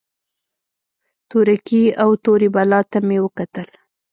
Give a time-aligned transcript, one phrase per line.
[1.29, 3.67] تورکي او تورې بلا ته مې وکتل.